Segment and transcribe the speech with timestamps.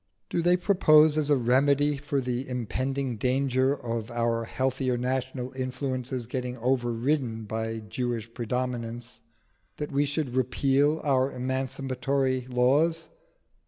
[0.31, 6.25] Do they propose as a remedy for the impending danger of our healthier national influences
[6.25, 9.19] getting overridden by Jewish predominance,
[9.77, 13.09] that we should repeal our emancipatory laws?